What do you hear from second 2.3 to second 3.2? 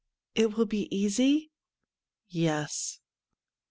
^Yes.'